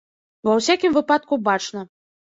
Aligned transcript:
Ва 0.49 0.55
ўсякім 0.61 0.97
выпадку, 0.97 1.43
бачна. 1.51 1.89